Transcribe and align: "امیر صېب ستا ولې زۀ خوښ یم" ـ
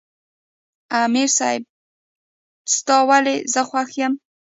"امیر 1.03 1.29
صېب 1.37 1.61
ستا 2.75 2.97
ولې 3.09 3.35
زۀ 3.51 3.61
خوښ 3.69 3.89
یم" 3.99 4.13
ـ 4.17 4.21